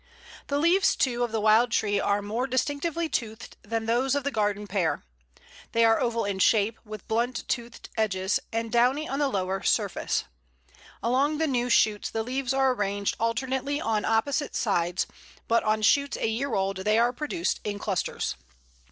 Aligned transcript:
The 0.47 0.57
leaves, 0.57 0.95
too, 0.95 1.23
of 1.23 1.31
the 1.31 1.39
wild 1.39 1.69
tree 1.69 1.99
are 1.99 2.23
more 2.23 2.47
distinctly 2.47 3.07
toothed 3.07 3.55
than 3.61 3.85
those 3.85 4.15
of 4.15 4.23
the 4.23 4.31
Garden 4.31 4.65
Pear. 4.65 5.03
They 5.73 5.85
are 5.85 5.99
oval 6.01 6.25
in 6.25 6.39
shape, 6.39 6.79
with 6.83 7.07
blunt 7.07 7.47
toothed 7.47 7.87
edges, 7.95 8.39
and 8.51 8.71
downy 8.71 9.07
on 9.07 9.19
the 9.19 9.27
lower 9.27 9.61
surface. 9.61 10.23
Along 11.03 11.37
the 11.37 11.45
new 11.45 11.69
shoots 11.69 12.09
the 12.09 12.23
leaves 12.23 12.51
are 12.51 12.73
arranged 12.73 13.15
alternately 13.19 13.79
on 13.79 14.03
opposite 14.03 14.55
sides, 14.55 15.05
but 15.47 15.61
on 15.63 15.83
shoots 15.83 16.17
a 16.17 16.27
year 16.27 16.55
old 16.55 16.77
they 16.77 16.97
are 16.97 17.13
produced 17.13 17.59
in 17.63 17.77
clusters. 17.77 18.33